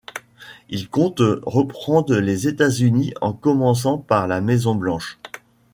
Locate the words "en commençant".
3.21-3.99